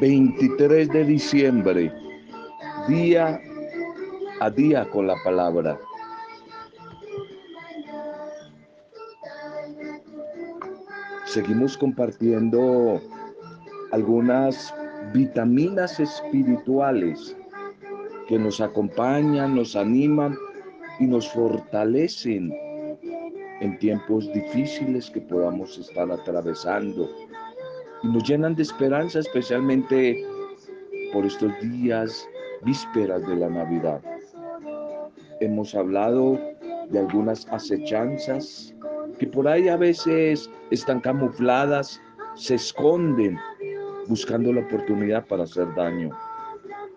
[0.00, 1.92] 23 de diciembre,
[2.88, 3.40] día
[4.40, 5.78] a día con la palabra.
[11.26, 13.00] Seguimos compartiendo
[13.92, 14.74] algunas
[15.12, 17.36] vitaminas espirituales
[18.28, 20.36] que nos acompañan, nos animan
[21.00, 22.52] y nos fortalecen
[23.60, 27.08] en tiempos difíciles que podamos estar atravesando
[28.02, 30.24] y nos llenan de esperanza, especialmente
[31.12, 32.28] por estos días
[32.62, 34.00] vísperas de la Navidad.
[35.40, 36.38] Hemos hablado
[36.90, 38.74] de algunas acechanzas
[39.18, 42.00] que por ahí a veces están camufladas,
[42.34, 43.38] se esconden
[44.06, 46.10] buscando la oportunidad para hacer daño,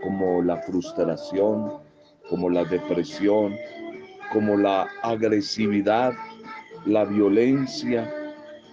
[0.02, 1.74] como la frustración,
[2.30, 3.55] como la depresión,
[4.32, 6.14] como la agresividad,
[6.85, 8.12] la violencia,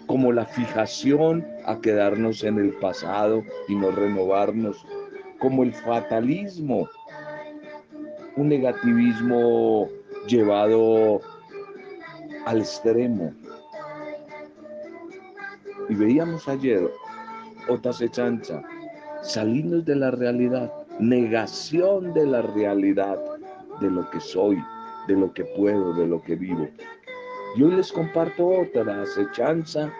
[0.06, 4.84] como la fijación a quedarnos en el pasado y no renovarnos,
[5.38, 6.88] como el fatalismo,
[8.36, 9.88] un negativismo
[10.26, 11.20] llevado
[12.46, 13.32] al extremo.
[15.88, 16.90] Y veíamos ayer
[17.68, 18.62] otra sechancha,
[19.22, 23.18] salirnos de la realidad, negación de la realidad,
[23.80, 24.58] de lo que soy,
[25.06, 26.68] de lo que puedo, de lo que vivo.
[27.56, 29.92] Y hoy les comparto otra acechanza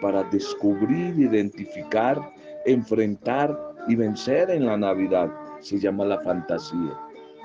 [0.00, 2.20] para descubrir, identificar,
[2.66, 5.30] enfrentar y vencer en la Navidad.
[5.60, 6.98] Se llama la fantasía.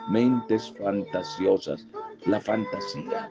[0.09, 1.87] Mentes fantasiosas.
[2.25, 3.29] La fantasía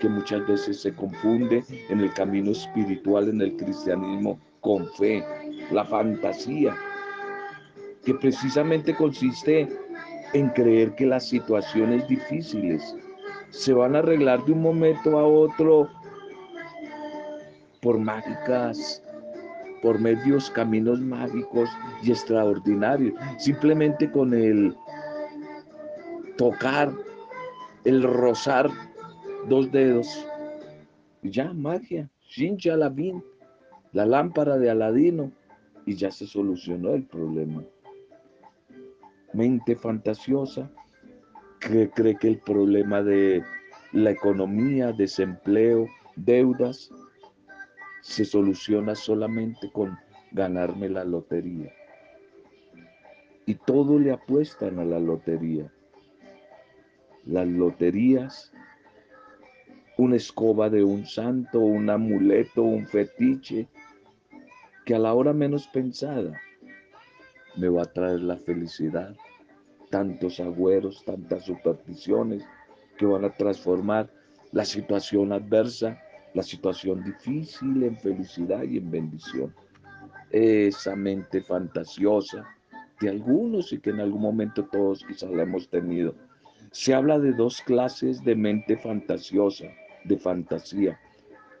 [0.00, 5.24] que muchas veces se confunde en el camino espiritual, en el cristianismo, con fe.
[5.70, 6.76] La fantasía
[8.04, 9.68] que precisamente consiste
[10.32, 12.96] en creer que las situaciones difíciles
[13.50, 15.88] se van a arreglar de un momento a otro
[17.80, 19.02] por mágicas,
[19.82, 21.70] por medios, caminos mágicos
[22.02, 24.74] y extraordinarios, simplemente con el
[26.36, 26.92] tocar,
[27.84, 28.70] el rozar
[29.48, 30.26] dos dedos.
[31.22, 35.32] ya, magia, Shincha la lámpara de Aladino,
[35.88, 37.64] y ya se solucionó el problema.
[39.32, 40.70] Mente fantasiosa,
[41.60, 43.42] que cree que el problema de
[43.92, 46.90] la economía, desempleo, deudas,
[48.02, 49.98] se soluciona solamente con
[50.32, 51.72] ganarme la lotería.
[53.46, 55.72] Y todo le apuestan a la lotería.
[57.24, 58.52] Las loterías,
[59.96, 63.68] una escoba de un santo, un amuleto, un fetiche,
[64.84, 66.40] que a la hora menos pensada
[67.56, 69.14] me va a traer la felicidad
[69.90, 72.44] tantos agüeros, tantas supersticiones
[72.96, 74.10] que van a transformar
[74.52, 76.00] la situación adversa,
[76.34, 79.54] la situación difícil en felicidad y en bendición.
[80.30, 82.44] Esa mente fantasiosa
[83.00, 86.14] de algunos y que en algún momento todos quizás la hemos tenido.
[86.70, 89.66] Se habla de dos clases de mente fantasiosa,
[90.04, 91.00] de fantasía.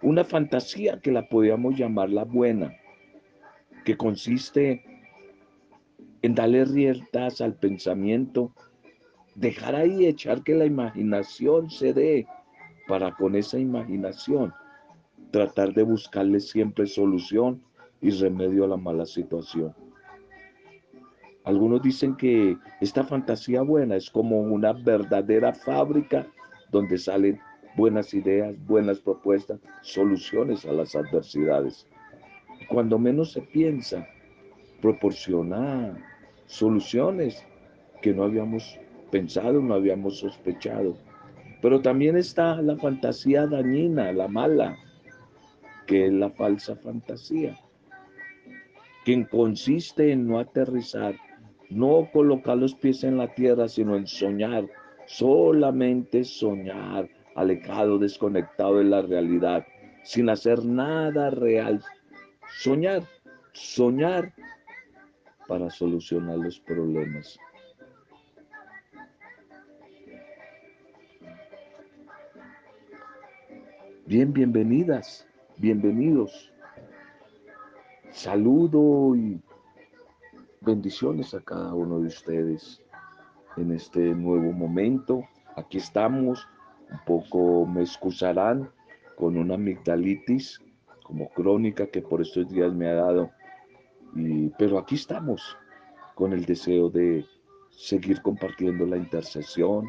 [0.02, 2.76] Una fantasía que la podríamos llamar la buena,
[3.84, 4.84] que consiste
[6.22, 8.52] en darle riendas al pensamiento,
[9.34, 12.26] dejar ahí, echar que la imaginación se dé,
[12.88, 14.52] para con esa imaginación
[15.30, 17.62] tratar de buscarle siempre solución
[18.00, 19.74] y remedio a la mala situación.
[21.44, 26.26] Algunos dicen que esta fantasía buena es como una verdadera fábrica
[26.70, 27.40] donde salen
[27.76, 31.86] buenas ideas, buenas propuestas, soluciones a las adversidades.
[32.68, 34.06] Cuando menos se piensa,
[34.80, 35.96] proporciona
[36.46, 37.44] soluciones
[38.02, 38.78] que no habíamos
[39.10, 40.96] pensado, no habíamos sospechado.
[41.60, 44.76] Pero también está la fantasía dañina, la mala,
[45.86, 47.58] que es la falsa fantasía,
[49.04, 51.16] que consiste en no aterrizar,
[51.70, 54.66] no colocar los pies en la tierra, sino en soñar,
[55.06, 59.66] solamente soñar, alejado, desconectado de la realidad,
[60.04, 61.82] sin hacer nada real.
[62.60, 63.02] Soñar,
[63.52, 64.32] soñar
[65.48, 67.38] para solucionar los problemas.
[74.04, 76.52] Bien, bienvenidas, bienvenidos.
[78.10, 79.40] Saludo y
[80.60, 82.82] bendiciones a cada uno de ustedes
[83.56, 85.24] en este nuevo momento.
[85.56, 86.46] Aquí estamos,
[86.90, 88.70] un poco me excusarán
[89.16, 90.60] con una amigdalitis
[91.02, 93.30] como crónica que por estos días me ha dado
[94.58, 95.56] pero aquí estamos
[96.14, 97.24] con el deseo de
[97.70, 99.86] seguir compartiendo la intercesión,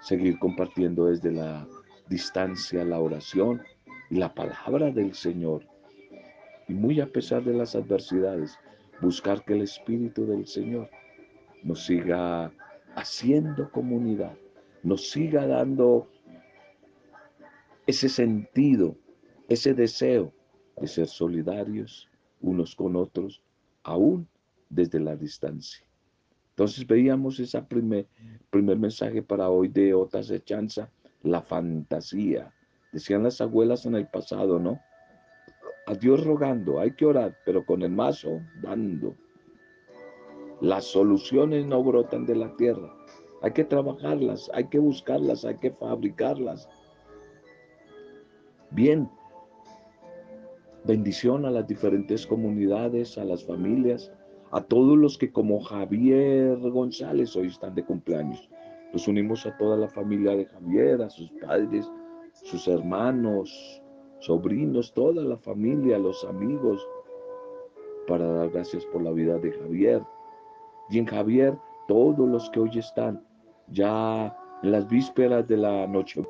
[0.00, 1.66] seguir compartiendo desde la
[2.08, 3.62] distancia la oración
[4.10, 5.64] y la palabra del Señor.
[6.68, 8.56] y muy a pesar de las adversidades,
[9.00, 10.88] buscar que el Espíritu del Señor
[11.64, 12.52] nos siga
[12.94, 14.36] haciendo comunidad,
[14.84, 16.08] nos siga dando
[17.86, 18.96] ese sentido,
[19.48, 20.32] ese deseo
[20.80, 22.08] de ser solidarios
[22.40, 23.42] unos con otros,
[23.82, 24.28] aún
[24.68, 25.84] desde la distancia.
[26.50, 28.06] Entonces veíamos ese primer,
[28.50, 30.90] primer mensaje para hoy de otra Sechanza,
[31.22, 32.52] la fantasía.
[32.92, 34.80] Decían las abuelas en el pasado, ¿no?
[35.86, 39.16] A Dios rogando, hay que orar, pero con el mazo dando.
[40.60, 42.94] Las soluciones no brotan de la tierra.
[43.42, 46.68] Hay que trabajarlas, hay que buscarlas, hay que fabricarlas.
[48.70, 49.10] Bien,
[50.84, 54.12] bendición a las diferentes comunidades, a las familias,
[54.52, 58.48] a todos los que como Javier González hoy están de cumpleaños.
[58.92, 61.88] Nos unimos a toda la familia de Javier, a sus padres,
[62.32, 63.80] sus hermanos,
[64.18, 66.86] sobrinos, toda la familia, los amigos,
[68.08, 70.02] para dar gracias por la vida de Javier.
[70.90, 71.56] Y en Javier,
[71.86, 73.24] todos los que hoy están
[73.68, 76.22] ya en las vísperas de la noche,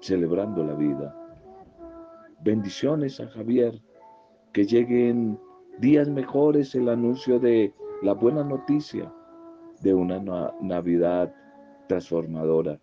[0.00, 1.17] celebrando la vida.
[2.40, 3.82] Bendiciones a Javier,
[4.52, 5.40] que lleguen
[5.78, 9.12] días mejores el anuncio de la buena noticia
[9.82, 10.20] de una
[10.60, 11.34] Navidad
[11.88, 12.78] transformadora,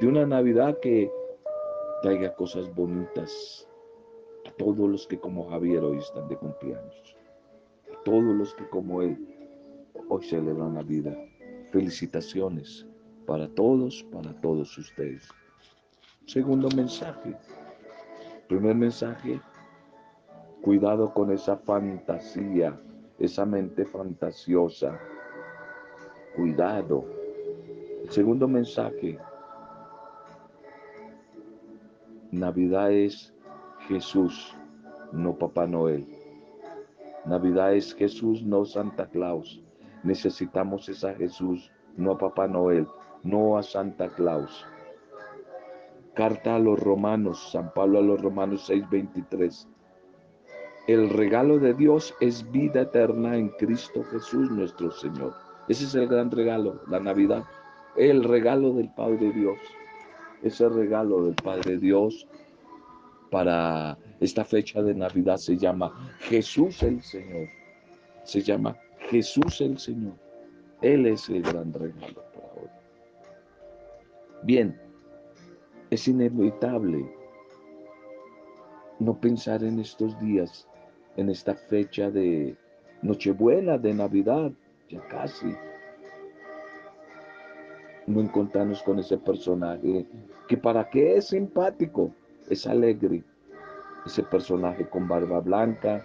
[0.00, 1.10] de una Navidad que
[2.02, 3.66] traiga cosas bonitas
[4.46, 7.16] a todos los que como Javier hoy están de cumpleaños,
[7.90, 9.16] a todos los que como él
[10.08, 11.16] hoy celebran la vida.
[11.70, 12.86] Felicitaciones
[13.26, 15.26] para todos, para todos ustedes.
[16.26, 17.34] Segundo mensaje.
[18.48, 19.40] Primer mensaje,
[20.62, 22.80] Cuidado con esa fantasía,
[23.18, 24.96] esa mente fantasiosa.
[26.36, 27.04] Cuidado.
[28.08, 29.18] Segundo mensaje.
[32.30, 33.34] Navidad es
[33.88, 34.56] Jesús,
[35.10, 36.06] no Papá Noel.
[37.24, 39.60] Navidad es Jesús, no Santa Claus.
[40.04, 42.86] Necesitamos esa Jesús, no a Papá Noel,
[43.24, 44.64] no a Santa Claus.
[46.14, 49.66] Carta a los Romanos, San Pablo a los Romanos 6:23.
[50.86, 55.32] El regalo de Dios es vida eterna en Cristo Jesús nuestro Señor.
[55.68, 57.44] Ese es el gran regalo, la Navidad.
[57.96, 59.58] El regalo del Padre Dios.
[60.42, 62.26] Ese regalo del Padre Dios
[63.30, 67.48] para esta fecha de Navidad se llama Jesús el Señor.
[68.24, 68.76] Se llama
[69.08, 70.14] Jesús el Señor.
[70.82, 72.68] Él es el gran regalo para hoy.
[74.42, 74.78] Bien,
[75.92, 77.04] es inevitable
[78.98, 80.66] no pensar en estos días
[81.18, 82.56] en esta fecha de
[83.02, 84.52] Nochebuena, de Navidad,
[84.88, 85.54] ya casi.
[88.06, 90.06] No encontrarnos con ese personaje
[90.48, 92.10] que para qué es simpático,
[92.48, 93.22] es alegre.
[94.06, 96.02] Ese personaje con barba blanca,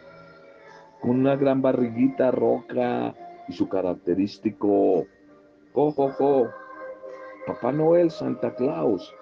[0.99, 3.15] con una gran barriguita roja
[3.47, 5.07] y su característico
[5.71, 6.49] jo,
[7.47, 9.13] Papá Noel, Santa Claus.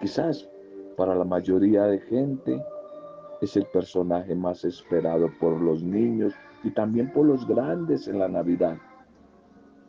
[0.00, 0.48] Quizás
[0.96, 2.62] para la mayoría de gente
[3.40, 8.28] es el personaje más esperado por los niños y también por los grandes en la
[8.28, 8.76] Navidad.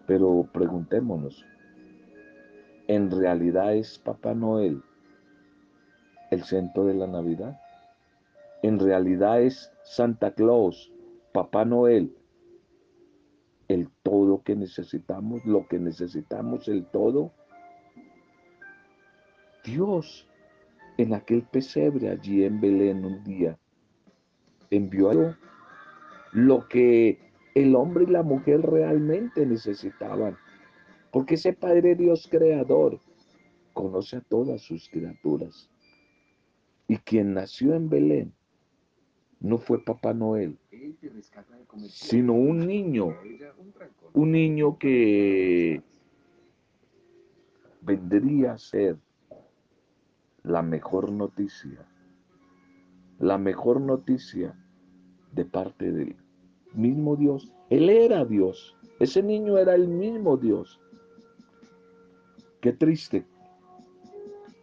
[0.08, 1.46] Pero preguntémonos,
[2.88, 4.82] ¿en realidad es Papá Noel
[6.32, 7.60] el centro de la Navidad?
[8.64, 10.92] ¿En realidad es Santa Claus,
[11.32, 12.16] Papá Noel,
[13.68, 17.32] el todo que necesitamos, lo que necesitamos, el todo?
[19.64, 20.28] Dios
[20.98, 23.58] en aquel pesebre allí en Belén un día,
[24.70, 25.36] envió
[26.34, 27.18] lo que
[27.56, 30.38] el hombre y la mujer realmente necesitaban.
[31.12, 33.00] Porque ese Padre Dios creador
[33.74, 35.70] conoce a todas sus criaturas.
[36.88, 38.34] Y quien nació en Belén
[39.40, 40.58] no fue Papá Noel,
[41.88, 43.16] sino un niño,
[44.14, 45.82] un niño que
[47.82, 48.98] vendría a ser
[50.50, 51.86] la mejor noticia,
[53.20, 54.56] la mejor noticia
[55.32, 56.16] de parte del
[56.74, 57.54] mismo Dios.
[57.70, 60.82] Él era Dios, ese niño era el mismo Dios.
[62.62, 63.28] Qué triste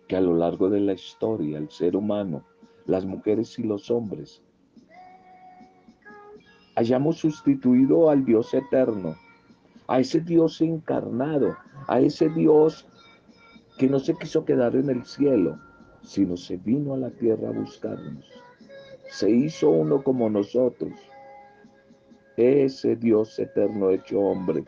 [0.09, 2.45] que a lo largo de la historia el ser humano,
[2.87, 4.43] las mujeres y los hombres,
[6.75, 9.15] hayamos sustituido al Dios eterno,
[9.87, 12.89] a ese Dios encarnado, a ese Dios
[13.79, 15.61] que no se quiso quedar en el cielo,
[16.07, 18.25] sino se vino a la tierra a buscarnos.
[19.11, 20.93] Se hizo uno como nosotros.
[22.37, 24.65] Ese Dios eterno hecho hombre.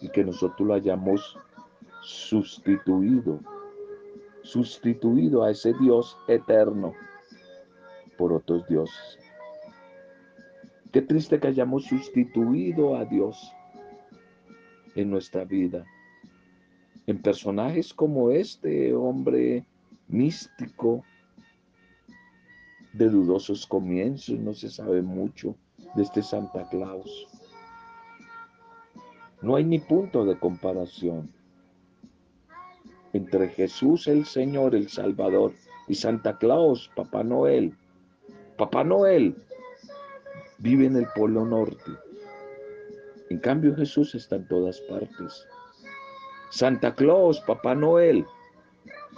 [0.00, 1.38] Y que nosotros lo hayamos
[2.02, 3.40] sustituido.
[4.42, 6.92] Sustituido a ese Dios eterno.
[8.16, 9.16] por otros dioses.
[10.90, 13.52] Qué triste que hayamos sustituido a Dios
[14.96, 15.84] en nuestra vida.
[17.08, 19.64] En personajes como este hombre
[20.08, 21.02] místico,
[22.92, 25.54] de dudosos comienzos, no se sabe mucho
[25.94, 27.26] de este Santa Claus.
[29.40, 31.32] No hay ni punto de comparación
[33.14, 35.54] entre Jesús el Señor, el Salvador,
[35.86, 37.74] y Santa Claus, Papá Noel.
[38.58, 39.34] Papá Noel
[40.58, 41.90] vive en el Polo Norte.
[43.30, 45.46] En cambio Jesús está en todas partes.
[46.50, 48.24] Santa Claus, Papá Noel,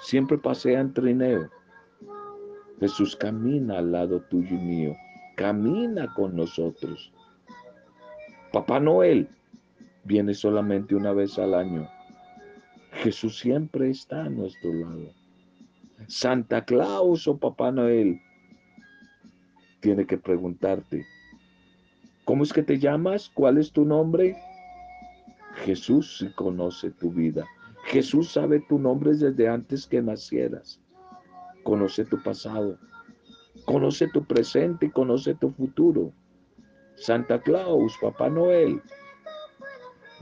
[0.03, 1.49] siempre pasea en trineo.
[2.81, 4.97] Jesús camina al lado tuyo y mío,
[5.37, 7.13] camina con nosotros.
[8.53, 9.29] Papá Noel
[10.05, 11.89] viene solamente una vez al año.
[12.93, 15.13] Jesús siempre está a nuestro lado.
[16.09, 18.21] Santa Claus o Papá Noel
[19.81, 21.05] tiene que preguntarte,
[22.25, 23.31] ¿cómo es que te llamas?
[23.33, 24.37] ¿Cuál es tu nombre?
[25.65, 27.47] Jesús conoce tu vida.
[27.85, 30.81] Jesús sabe tu nombre desde antes que nacieras
[31.63, 32.79] conoce tu pasado,
[33.65, 36.13] conoce tu presente y conoce tu futuro.
[36.97, 38.83] Santa Claus, Papá Noel,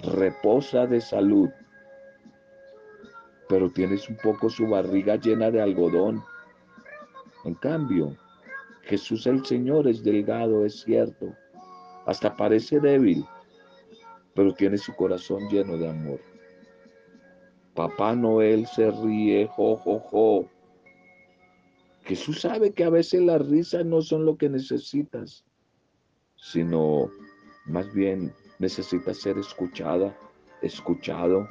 [0.02, 1.48] reposa de salud,
[3.48, 6.22] pero tienes un poco su barriga llena de algodón.
[7.44, 8.16] En cambio,
[8.82, 11.34] Jesús el Señor es delgado, es cierto,
[12.06, 13.24] hasta parece débil,
[14.38, 16.20] pero tiene su corazón lleno de amor.
[17.74, 20.48] Papá Noel se ríe, jo,
[22.04, 25.44] Jesús sabe que a veces las risas no son lo que necesitas,
[26.36, 27.10] sino
[27.66, 30.16] más bien necesitas ser escuchada,
[30.62, 31.48] escuchado,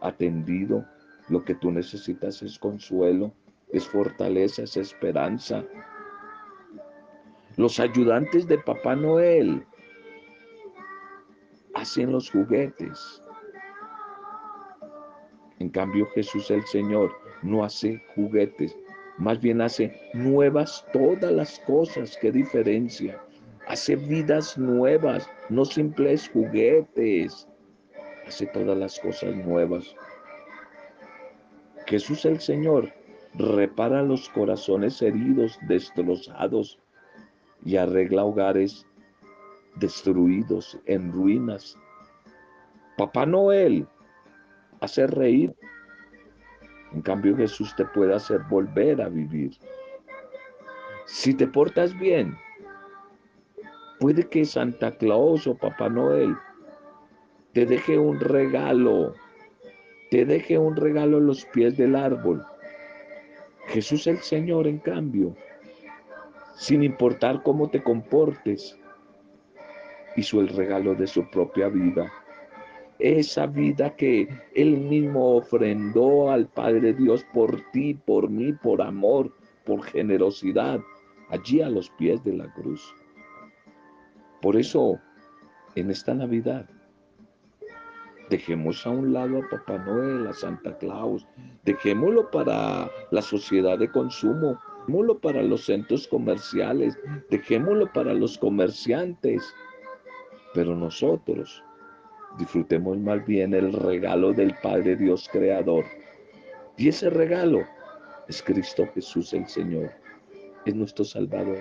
[0.00, 0.86] atendido.
[1.28, 3.34] Lo que tú necesitas es consuelo,
[3.68, 5.66] es fortaleza, es esperanza.
[7.58, 9.66] Los ayudantes de Papá Noel
[11.82, 13.22] hacen los juguetes.
[15.58, 17.10] En cambio Jesús el Señor
[17.42, 18.76] no hace juguetes,
[19.18, 22.16] más bien hace nuevas todas las cosas.
[22.20, 23.20] Qué diferencia.
[23.66, 27.48] Hace vidas nuevas, no simples juguetes.
[28.26, 29.94] Hace todas las cosas nuevas.
[31.86, 32.92] Jesús el Señor
[33.34, 36.78] repara los corazones heridos, destrozados
[37.64, 38.86] y arregla hogares
[39.76, 41.78] destruidos, en ruinas.
[42.96, 43.86] Papá Noel
[44.80, 45.54] hace reír
[46.94, 49.56] en cambio, Jesús te puede hacer volver a vivir.
[51.06, 52.36] Si te portas bien,
[53.98, 56.36] puede que Santa Claus o Papá Noel
[57.54, 59.14] te deje un regalo,
[60.10, 62.44] te deje un regalo en los pies del árbol.
[63.68, 65.34] Jesús el Señor, en cambio,
[66.56, 68.78] sin importar cómo te comportes,
[70.16, 72.12] hizo el regalo de su propia vida
[73.02, 79.32] esa vida que Él mismo ofrendó al Padre Dios por ti, por mí, por amor,
[79.64, 80.80] por generosidad,
[81.28, 82.94] allí a los pies de la cruz.
[84.40, 85.00] Por eso,
[85.74, 86.68] en esta Navidad,
[88.30, 91.26] dejemos a un lado a Papá Noel, a Santa Claus,
[91.64, 96.98] dejémoslo para la sociedad de consumo, dejémoslo para los centros comerciales,
[97.30, 99.42] dejémoslo para los comerciantes,
[100.54, 101.62] pero nosotros
[102.38, 105.84] disfrutemos más bien el regalo del Padre Dios Creador.
[106.76, 107.62] Y ese regalo
[108.28, 109.92] es Cristo Jesús el Señor,
[110.64, 111.60] es nuestro Salvador.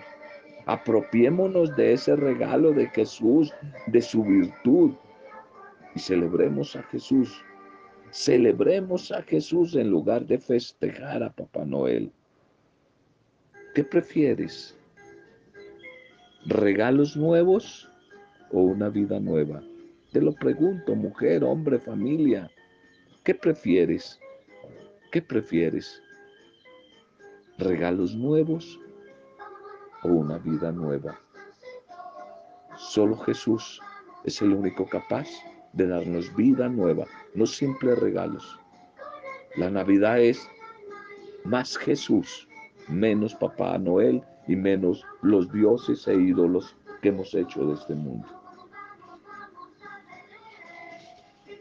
[0.66, 3.54] Apropiémonos de ese regalo de Jesús,
[3.88, 4.92] de su virtud,
[5.96, 7.44] y celebremos a Jesús.
[8.12, 12.12] Celebremos a Jesús en lugar de festejar a Papá Noel.
[13.74, 14.78] ¿Qué prefieres?
[16.46, 17.91] ¿Regalos nuevos
[18.52, 19.62] o una vida nueva?
[20.12, 22.52] Te lo pregunto, mujer, hombre, familia,
[23.24, 24.20] ¿qué prefieres?
[25.12, 26.02] ¿Qué prefieres?
[27.58, 28.80] ¿Regalos nuevos
[30.04, 31.20] o una vida nueva?
[32.78, 33.80] Solo Jesús
[34.24, 35.28] es el único capaz
[35.74, 38.60] de darnos vida nueva, no simples regalos.
[39.56, 40.46] La Navidad es
[41.44, 42.48] más Jesús,
[42.88, 48.41] menos Papá Noel y menos los dioses e ídolos que hemos hecho de este mundo.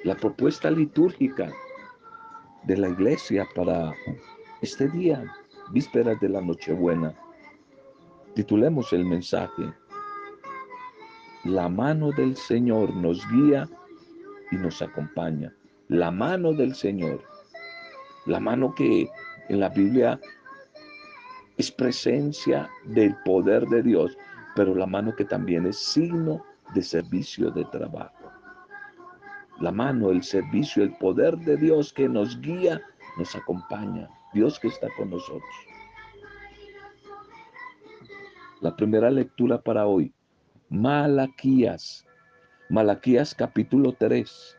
[0.05, 1.53] La propuesta litúrgica
[2.65, 3.93] de la iglesia para
[4.63, 5.25] este día,
[5.73, 7.15] vísperas de la Nochebuena.
[8.35, 9.73] Titulemos el mensaje,
[11.45, 13.69] La mano del Señor nos guía
[14.51, 15.55] y nos acompaña.
[15.89, 17.23] La mano del Señor,
[18.27, 19.09] la mano que
[19.49, 20.21] en la Biblia
[21.57, 24.17] es presencia del poder de Dios,
[24.55, 28.20] pero la mano que también es signo de servicio de trabajo.
[29.61, 32.81] La mano, el servicio, el poder de Dios que nos guía,
[33.19, 34.09] nos acompaña.
[34.33, 35.43] Dios que está con nosotros.
[38.63, 40.15] La primera lectura para hoy,
[40.71, 42.07] Malaquías.
[42.71, 44.57] Malaquías capítulo 3,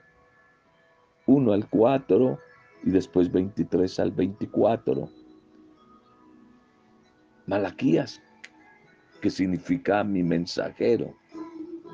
[1.25, 2.39] 1 al 4
[2.84, 5.10] y después 23 al 24.
[7.48, 8.22] Malaquías,
[9.22, 11.15] que significa mi mensajero,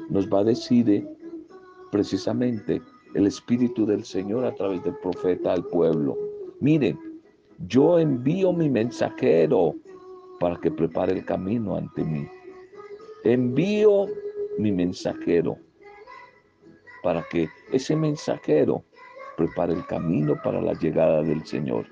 [0.10, 1.08] nos va a decir
[1.92, 2.82] precisamente
[3.14, 6.18] el Espíritu del Señor a través del profeta al pueblo.
[6.60, 7.00] Miren,
[7.68, 9.76] yo envío mi mensajero
[10.40, 12.28] para que prepare el camino ante mí.
[13.24, 14.06] Envío
[14.58, 15.58] mi mensajero
[17.04, 18.84] para que ese mensajero
[19.38, 21.86] prepare el camino para la llegada del Señor.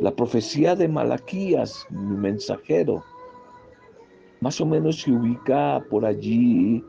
[0.00, 3.04] La profecía de Malaquías, mi mensajero,
[4.40, 6.84] más o menos se ubica por allí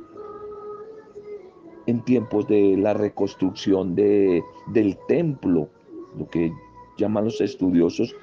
[1.86, 5.70] en tiempos de la reconstrucción de, del templo,
[6.18, 6.52] lo que
[6.98, 8.16] llaman los estudiosos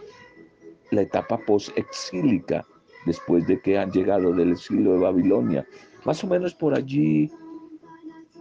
[0.90, 2.66] la etapa post-exílica,
[3.06, 5.66] después de que han llegado del exilio de Babilonia,
[6.04, 7.30] más o menos por allí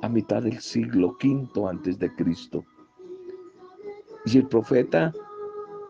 [0.01, 2.63] a mitad del siglo V antes de Cristo.
[4.25, 5.13] Y el profeta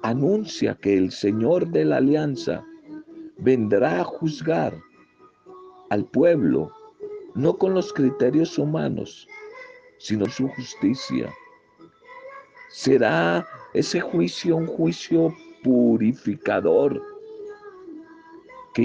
[0.03, 2.63] anuncia que el Señor de la alianza
[3.37, 4.73] vendrá a juzgar
[5.89, 6.71] al pueblo,
[7.35, 9.27] no con los criterios humanos,
[9.97, 11.33] sino su justicia.
[12.69, 15.33] Será ese juicio un juicio
[15.63, 17.01] purificador
[18.73, 18.83] que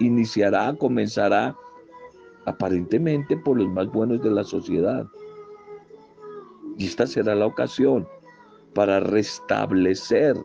[0.00, 1.56] iniciará, comenzará
[2.46, 5.06] aparentemente por los más buenos de la sociedad.
[6.76, 8.06] Y esta será la ocasión
[8.74, 10.36] para restablecer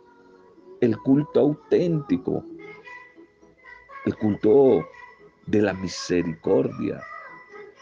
[0.82, 2.44] el culto auténtico,
[4.06, 4.86] el culto
[5.48, 7.02] de la misericordia,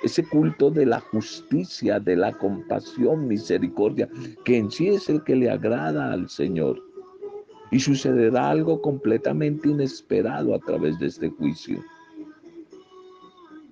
[0.03, 4.09] ese culto de la justicia, de la compasión, misericordia,
[4.43, 6.81] que en sí es el que le agrada al Señor.
[7.71, 11.83] Y sucederá algo completamente inesperado a través de este juicio.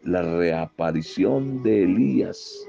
[0.03, 2.65] La reaparición de Elías,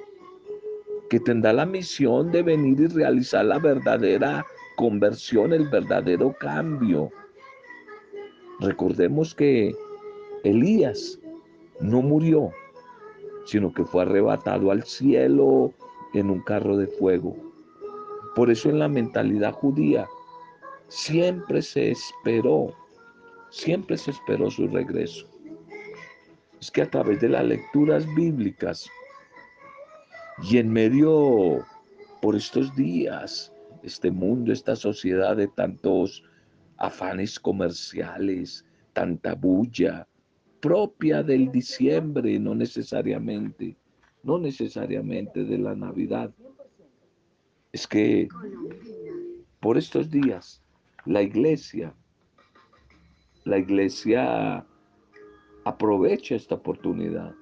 [1.08, 4.44] que tendrá la misión de venir y realizar la verdadera
[4.76, 7.10] conversión, el verdadero cambio.
[8.60, 9.74] Recordemos que
[10.44, 11.18] Elías
[11.80, 12.52] no murió,
[13.44, 15.72] sino que fue arrebatado al cielo
[16.14, 17.36] en un carro de fuego.
[18.34, 20.06] Por eso en la mentalidad judía
[20.88, 22.74] siempre se esperó,
[23.50, 25.26] siempre se esperó su regreso.
[26.60, 28.88] Es que a través de las lecturas bíblicas
[30.42, 31.64] y en medio,
[32.20, 33.52] por estos días,
[33.82, 36.24] este mundo, esta sociedad de tantos
[36.78, 40.06] afanes comerciales, tanta bulla,
[40.62, 43.76] propia del diciembre, no necesariamente,
[44.22, 46.32] no necesariamente de la Navidad.
[47.72, 48.28] Es que
[49.58, 50.62] por estos días
[51.04, 51.92] la iglesia,
[53.44, 54.64] la iglesia
[55.64, 57.34] aprovecha esta oportunidad.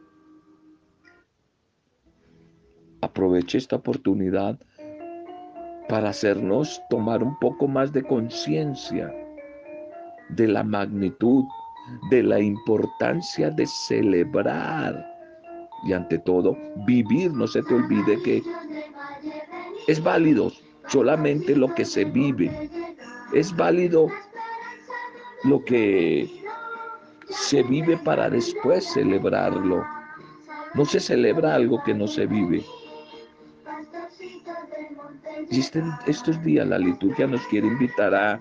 [3.03, 4.59] Aprovecha esta oportunidad
[5.91, 9.13] para hacernos tomar un poco más de conciencia
[10.31, 11.45] de la magnitud
[12.11, 15.07] de la importancia de celebrar
[15.85, 17.33] y ante todo vivir.
[17.33, 18.43] No se te olvide que
[19.87, 20.53] es válido
[20.89, 22.51] solamente lo que se vive.
[23.33, 24.09] Es válido
[25.45, 26.29] lo que
[27.29, 29.85] se vive para después celebrarlo.
[30.75, 32.65] No se celebra algo que no se vive.
[35.51, 38.41] Y este, estos días la liturgia nos quiere invitar a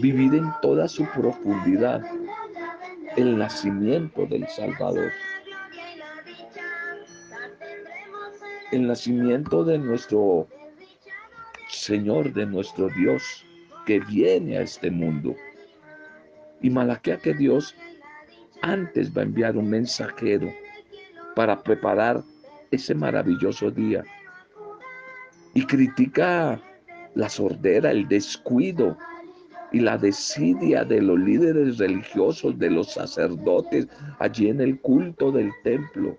[0.00, 2.02] vivir en toda su profundidad
[3.18, 5.10] el nacimiento del Salvador.
[8.70, 10.46] El nacimiento de nuestro
[11.68, 13.44] Señor, de nuestro Dios,
[13.86, 15.34] que viene a este mundo.
[16.62, 17.74] Y Malaquea que Dios
[18.62, 20.52] antes va a enviar un mensajero
[21.34, 22.22] para preparar
[22.70, 24.04] ese maravilloso día.
[25.54, 26.62] Y critica
[27.16, 28.96] la sordera, el descuido
[29.72, 33.86] y la desidia de los líderes religiosos, de los sacerdotes,
[34.18, 36.16] allí en el culto del templo.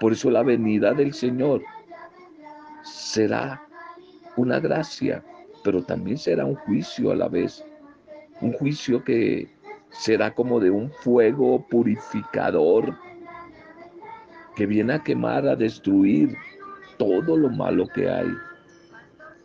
[0.00, 1.62] Por eso la venida del Señor
[2.82, 3.62] será
[4.36, 5.22] una gracia,
[5.62, 7.64] pero también será un juicio a la vez.
[8.40, 9.48] Un juicio que
[9.90, 12.96] será como de un fuego purificador
[14.56, 16.36] que viene a quemar, a destruir
[16.98, 18.32] todo lo malo que hay.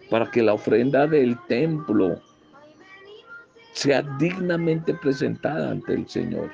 [0.10, 2.20] Para que la ofrenda del templo
[3.78, 6.52] sea dignamente presentada ante el Señor.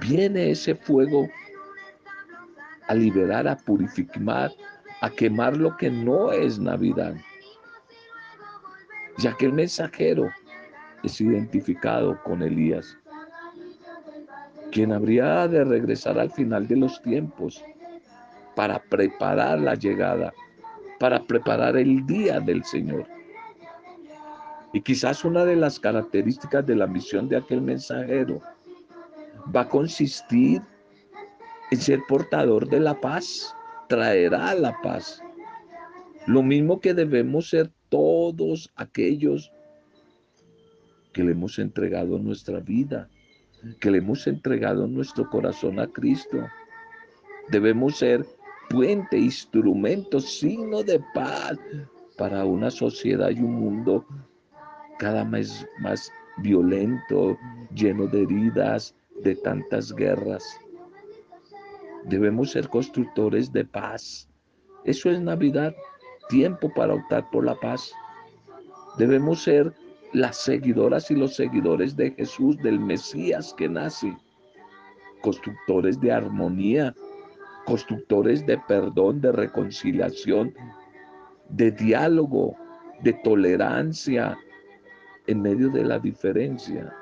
[0.00, 1.28] Viene ese fuego
[2.88, 4.50] a liberar, a purificar,
[5.00, 7.14] a quemar lo que no es Navidad.
[9.18, 10.28] Ya que el mensajero
[11.04, 12.98] es identificado con Elías,
[14.72, 17.64] quien habría de regresar al final de los tiempos
[18.56, 20.34] para preparar la llegada,
[20.98, 23.15] para preparar el día del Señor.
[24.72, 28.40] Y quizás una de las características de la misión de aquel mensajero
[29.54, 30.60] va a consistir
[31.70, 33.54] en ser portador de la paz,
[33.88, 35.22] traerá la paz.
[36.26, 39.52] Lo mismo que debemos ser todos aquellos
[41.12, 43.08] que le hemos entregado nuestra vida,
[43.80, 46.46] que le hemos entregado nuestro corazón a Cristo.
[47.48, 48.26] Debemos ser
[48.68, 51.58] puente, instrumento, signo de paz
[52.18, 54.04] para una sociedad y un mundo
[54.98, 57.38] cada vez más violento,
[57.74, 60.60] lleno de heridas, de tantas guerras.
[62.04, 64.28] Debemos ser constructores de paz.
[64.84, 65.74] Eso es Navidad,
[66.28, 67.92] tiempo para optar por la paz.
[68.98, 69.72] Debemos ser
[70.12, 74.16] las seguidoras y los seguidores de Jesús, del Mesías que nace,
[75.20, 76.94] constructores de armonía,
[77.66, 80.54] constructores de perdón, de reconciliación,
[81.48, 82.56] de diálogo,
[83.02, 84.38] de tolerancia
[85.26, 86.92] en medio de la diferencia.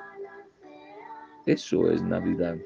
[1.45, 2.57] Eso es Navidad.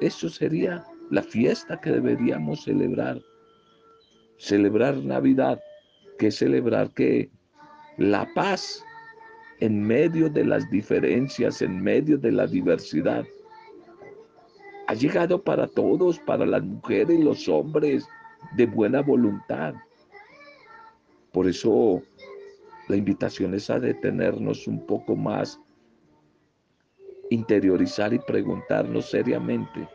[0.00, 3.20] Eso sería la fiesta que deberíamos celebrar.
[4.36, 5.58] Celebrar Navidad,
[6.18, 7.30] que celebrar que
[7.96, 8.84] la paz
[9.60, 13.24] en medio de las diferencias, en medio de la diversidad,
[14.86, 18.06] ha llegado para todos, para las mujeres y los hombres
[18.56, 19.74] de buena voluntad.
[21.32, 22.02] Por eso
[22.88, 25.60] la invitación es a detenernos un poco más,
[27.30, 29.86] interiorizar y preguntarnos seriamente,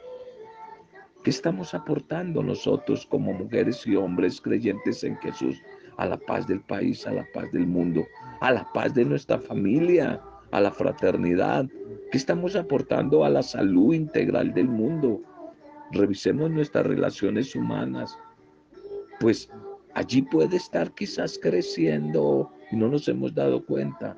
[1.24, 5.60] ¿qué estamos aportando nosotros como mujeres y hombres creyentes en Jesús
[5.98, 8.06] a la paz del país, a la paz del mundo,
[8.42, 11.66] a la paz de nuestra familia, a la fraternidad?
[12.12, 15.20] ¿Qué estamos aportando a la salud integral del mundo?
[15.92, 18.16] Revisemos nuestras relaciones humanas.
[19.20, 19.50] Pues
[19.96, 24.18] allí puede estar quizás creciendo y no nos hemos dado cuenta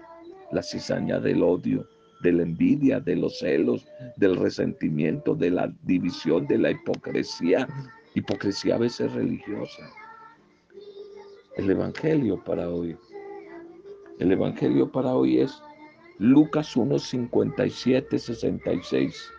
[0.53, 1.85] la cizaña del odio,
[2.21, 7.67] de la envidia, de los celos, del resentimiento, de la división, de la hipocresía,
[8.13, 9.91] hipocresía a veces religiosa.
[11.57, 12.95] El Evangelio para hoy.
[14.19, 15.61] El Evangelio para hoy es
[16.19, 19.31] Lucas 1, 57, 66.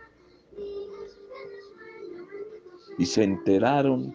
[2.98, 4.12] Y se enteraron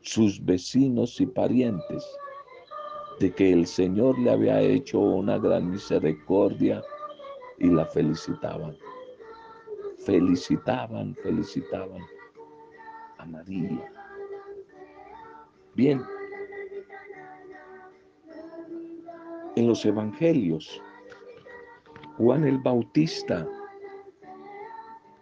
[0.00, 2.02] sus vecinos y parientes
[3.20, 6.82] de que el Señor le había hecho una gran misericordia
[7.58, 8.76] y la felicitaban.
[10.04, 12.02] Felicitaban, felicitaban
[13.18, 13.90] a María.
[15.74, 16.02] Bien,
[19.56, 20.82] en los evangelios,
[22.18, 23.46] Juan el Bautista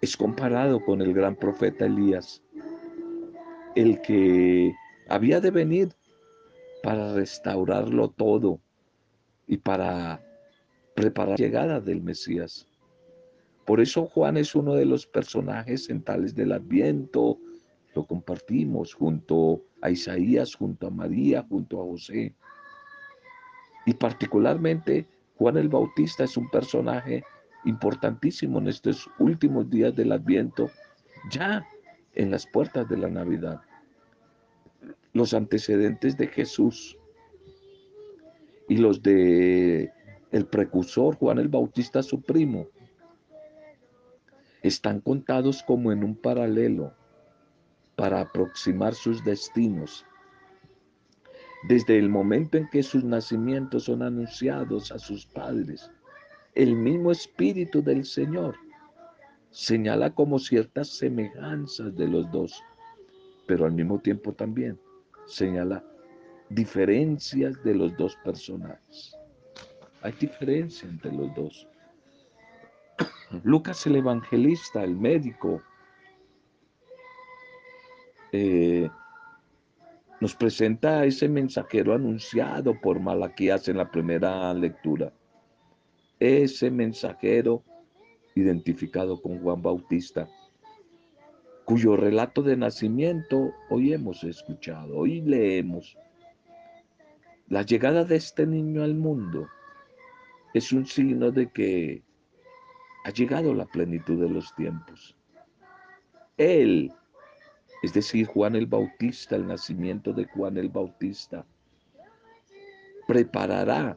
[0.00, 2.42] es comparado con el gran profeta Elías,
[3.74, 4.74] el que
[5.08, 5.88] había de venir
[6.84, 8.60] para restaurarlo todo
[9.46, 10.22] y para
[10.94, 12.68] preparar la llegada del Mesías.
[13.64, 17.38] Por eso Juan es uno de los personajes centrales del Adviento.
[17.94, 22.34] Lo compartimos junto a Isaías, junto a María, junto a José.
[23.86, 27.24] Y particularmente Juan el Bautista es un personaje
[27.64, 30.70] importantísimo en estos últimos días del Adviento,
[31.30, 31.66] ya
[32.14, 33.62] en las puertas de la Navidad
[35.14, 36.98] los antecedentes de Jesús
[38.68, 39.92] y los de
[40.32, 42.66] el precursor Juan el Bautista, su primo,
[44.62, 46.92] están contados como en un paralelo
[47.94, 50.04] para aproximar sus destinos.
[51.68, 55.88] Desde el momento en que sus nacimientos son anunciados a sus padres,
[56.56, 58.56] el mismo Espíritu del Señor
[59.50, 62.60] señala como ciertas semejanzas de los dos,
[63.46, 64.78] pero al mismo tiempo también
[65.26, 65.84] señala
[66.48, 69.16] diferencias de los dos personajes.
[70.02, 71.68] Hay diferencia entre los dos.
[73.42, 75.62] Lucas el evangelista, el médico,
[78.32, 78.88] eh,
[80.20, 85.12] nos presenta a ese mensajero anunciado por Malaquías en la primera lectura.
[86.18, 87.62] Ese mensajero
[88.34, 90.28] identificado con Juan Bautista
[91.64, 95.96] cuyo relato de nacimiento hoy hemos escuchado, hoy leemos.
[97.48, 99.48] La llegada de este niño al mundo
[100.52, 102.02] es un signo de que
[103.04, 105.16] ha llegado la plenitud de los tiempos.
[106.36, 106.92] Él,
[107.82, 111.46] es decir, Juan el Bautista, el nacimiento de Juan el Bautista,
[113.06, 113.96] preparará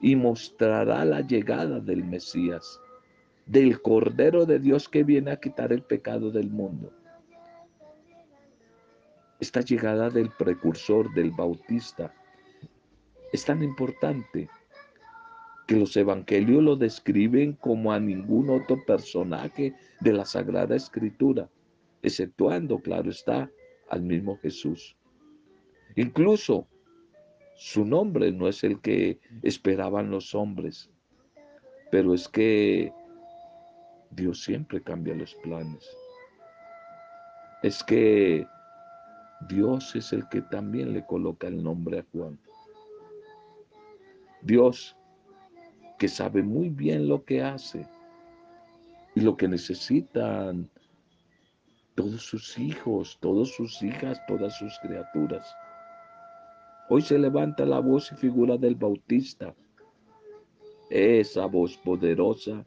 [0.00, 2.80] y mostrará la llegada del Mesías,
[3.48, 6.92] del Cordero de Dios que viene a quitar el pecado del mundo.
[9.40, 12.12] Esta llegada del precursor, del Bautista,
[13.32, 14.48] es tan importante
[15.66, 21.48] que los evangelios lo describen como a ningún otro personaje de la Sagrada Escritura,
[22.02, 23.50] exceptuando, claro está,
[23.88, 24.96] al mismo Jesús.
[25.96, 26.66] Incluso
[27.56, 30.90] su nombre no es el que esperaban los hombres,
[31.90, 32.92] pero es que
[34.10, 35.88] Dios siempre cambia los planes.
[37.62, 38.46] Es que
[39.48, 42.38] Dios es el que también le coloca el nombre a Juan.
[44.42, 44.96] Dios
[45.98, 47.86] que sabe muy bien lo que hace
[49.14, 50.70] y lo que necesitan
[51.96, 55.52] todos sus hijos, todas sus hijas, todas sus criaturas.
[56.88, 59.54] Hoy se levanta la voz y figura del Bautista,
[60.90, 62.64] esa voz poderosa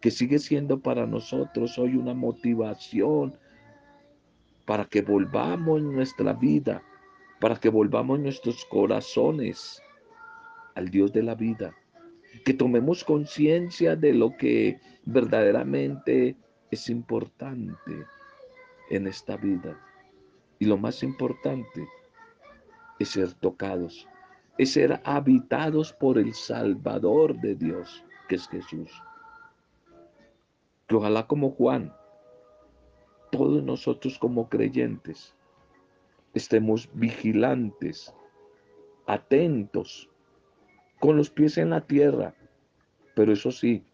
[0.00, 3.36] que sigue siendo para nosotros hoy una motivación
[4.64, 6.82] para que volvamos nuestra vida,
[7.40, 9.82] para que volvamos nuestros corazones
[10.74, 11.74] al Dios de la vida,
[12.44, 16.36] que tomemos conciencia de lo que verdaderamente
[16.70, 18.06] es importante
[18.90, 19.80] en esta vida.
[20.58, 21.88] Y lo más importante
[22.98, 24.06] es ser tocados,
[24.58, 28.90] es ser habitados por el Salvador de Dios, que es Jesús.
[30.88, 31.92] Que ojalá como Juan,
[33.30, 35.34] todos nosotros como creyentes,
[36.34, 38.14] estemos vigilantes,
[39.06, 40.08] atentos,
[40.98, 42.34] con los pies en la tierra,
[43.14, 43.84] pero eso sí,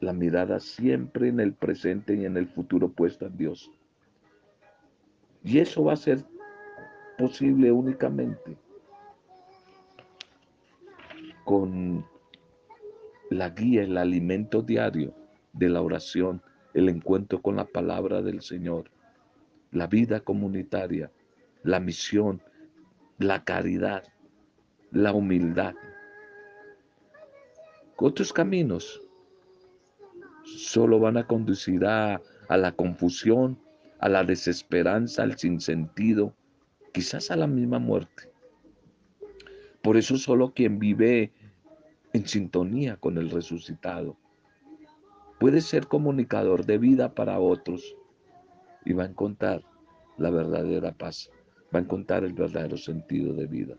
[0.00, 3.70] la mirada siempre en el presente y en el futuro puesta en Dios.
[5.42, 6.24] Y eso va a ser
[7.18, 8.56] posible únicamente
[11.44, 12.04] con
[13.30, 15.23] la guía, el alimento diario
[15.54, 16.42] de la oración,
[16.74, 18.90] el encuentro con la palabra del Señor,
[19.70, 21.10] la vida comunitaria,
[21.62, 22.42] la misión,
[23.18, 24.04] la caridad,
[24.90, 25.74] la humildad.
[27.96, 29.00] Otros caminos
[30.44, 33.58] solo van a conducir a, la confusión,
[34.00, 36.34] a la desesperanza, al sinsentido,
[36.92, 38.30] quizás a la misma muerte.
[39.80, 41.32] Por eso solo quien vive
[42.12, 44.16] en sintonía con el resucitado
[45.38, 47.96] puede ser comunicador de vida para otros
[48.84, 49.62] y va a encontrar
[50.16, 51.30] la verdadera paz,
[51.74, 53.76] va a encontrar el verdadero sentido de vida.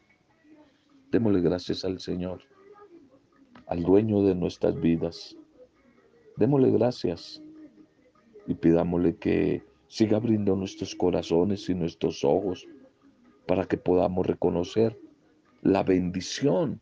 [1.12, 2.42] Démosle gracias al Señor,
[3.68, 5.38] al dueño de nuestras vidas.
[6.38, 7.42] Démosle gracias
[8.48, 12.68] y pidámosle que siga abriendo nuestros corazones y nuestros ojos
[13.48, 15.00] para que podamos reconocer
[15.62, 16.82] la bendición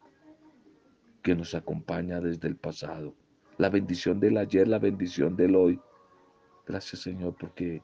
[1.22, 3.14] que nos acompaña desde el pasado,
[3.58, 5.80] la bendición del ayer, la bendición del hoy.
[6.68, 7.84] Gracias Señor porque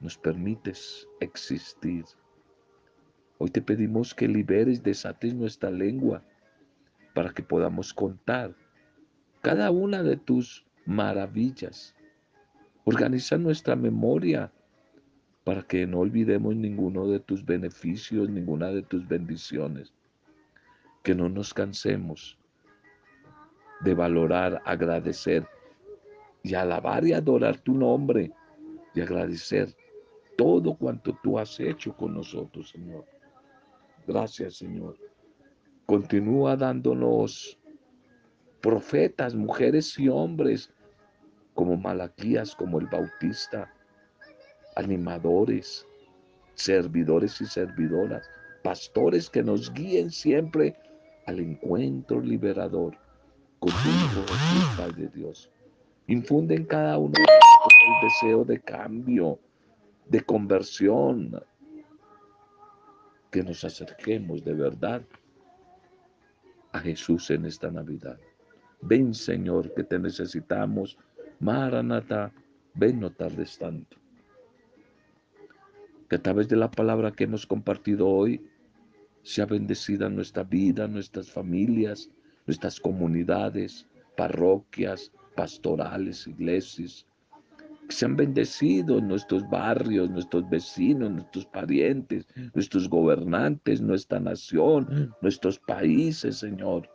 [0.00, 2.04] nos permites existir.
[3.38, 6.24] Hoy te pedimos que liberes, desates nuestra lengua
[7.14, 8.54] para que podamos contar
[9.40, 11.94] cada una de tus maravillas.
[12.84, 14.52] Organiza nuestra memoria
[15.44, 19.92] para que no olvidemos ninguno de tus beneficios, ninguna de tus bendiciones.
[21.02, 22.38] Que no nos cansemos
[23.82, 25.46] de valorar, agradecer
[26.42, 28.32] y alabar y adorar tu nombre
[28.94, 29.74] y agradecer
[30.36, 33.04] todo cuanto tú has hecho con nosotros, Señor.
[34.06, 34.96] Gracias, Señor.
[35.86, 37.58] Continúa dándonos
[38.60, 40.72] profetas, mujeres y hombres
[41.54, 43.72] como Malaquías, como el Bautista,
[44.76, 45.86] animadores,
[46.54, 48.28] servidores y servidoras,
[48.62, 50.76] pastores que nos guíen siempre
[51.26, 52.96] al encuentro liberador
[53.62, 55.50] con tu Hijo Jesús, Padre Dios.
[56.08, 59.38] Infunde en cada uno de el deseo de cambio,
[60.08, 61.40] de conversión,
[63.30, 65.02] que nos acerquemos de verdad
[66.72, 68.18] a Jesús en esta Navidad.
[68.80, 70.98] Ven, Señor, que te necesitamos.
[71.38, 72.32] Maranata,
[72.74, 73.96] ven, no tardes tanto
[76.08, 78.44] que a través de la palabra que hemos compartido hoy
[79.22, 82.10] sea bendecida nuestra vida, nuestras familias,
[82.46, 87.06] nuestras comunidades, parroquias, pastorales, iglesias.
[87.88, 96.38] Que sean bendecidos nuestros barrios, nuestros vecinos, nuestros parientes, nuestros gobernantes, nuestra nación, nuestros países,
[96.38, 96.88] Señor.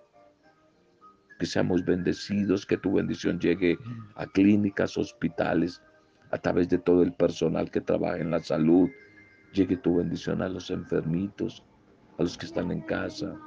[1.40, 3.78] que seamos bendecidos, que tu bendición llegue
[4.16, 5.82] a clínicas, hospitales,
[6.32, 8.90] a través de todo el personal que trabaja en la salud.
[9.54, 11.64] Llegue tu bendición a los enfermitos,
[12.18, 13.38] a los que están en casa,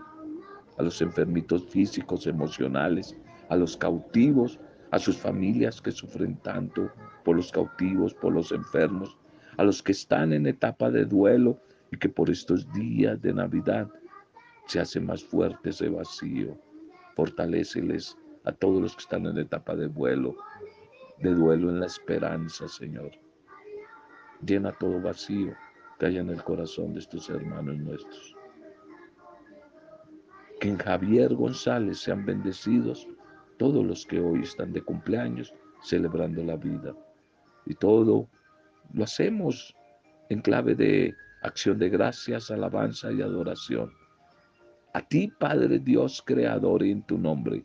[0.80, 3.14] a los enfermitos físicos, emocionales,
[3.50, 4.58] a los cautivos,
[4.90, 6.90] a sus familias que sufren tanto
[7.22, 9.18] por los cautivos, por los enfermos,
[9.58, 11.60] a los que están en etapa de duelo
[11.92, 13.90] y que por estos días de Navidad
[14.68, 16.56] se hace más fuerte ese vacío.
[17.14, 20.34] Fortaléceles a todos los que están en etapa de duelo,
[21.18, 23.10] de duelo en la esperanza, Señor.
[24.46, 25.54] Llena todo vacío
[25.98, 28.39] que haya en el corazón de estos hermanos nuestros.
[30.60, 33.08] Que en Javier González sean bendecidos
[33.58, 36.94] todos los que hoy están de cumpleaños celebrando la vida.
[37.66, 38.28] Y todo
[38.92, 39.74] lo hacemos
[40.28, 43.92] en clave de acción de gracias, alabanza y adoración.
[44.92, 47.64] A ti, Padre Dios, Creador, en tu nombre.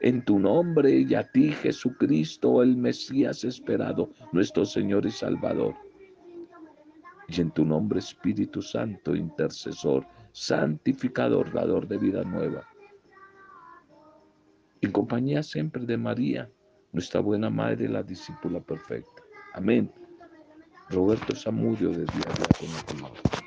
[0.00, 5.74] En tu nombre y a ti, Jesucristo, el Mesías esperado, nuestro Señor y Salvador.
[7.28, 12.66] Y en tu nombre, Espíritu Santo, intercesor, santificador, dador de vida nueva
[14.82, 16.50] en compañía siempre de María,
[16.90, 19.22] nuestra buena madre, la discípula perfecta.
[19.54, 19.90] Amén.
[20.90, 23.41] Roberto Zamudio de Dios